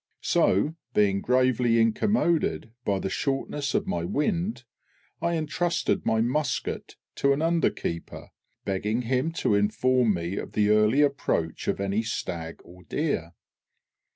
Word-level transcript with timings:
So, 0.23 0.73
being 0.95 1.21
gravely 1.21 1.79
incommoded 1.79 2.71
by 2.83 2.97
the 2.97 3.07
shortness 3.11 3.75
of 3.75 3.85
my 3.85 4.03
wind, 4.03 4.63
I 5.21 5.35
entrusted 5.35 6.07
my 6.07 6.21
musket 6.21 6.95
to 7.17 7.33
an 7.33 7.43
under 7.43 7.69
keeper, 7.69 8.31
begging 8.65 9.03
him 9.03 9.31
to 9.33 9.53
inform 9.53 10.15
me 10.15 10.37
of 10.37 10.53
the 10.53 10.69
early 10.69 11.03
approach 11.03 11.67
of 11.67 11.79
any 11.79 12.01
stag 12.01 12.61
or 12.63 12.81
deer. 12.85 13.33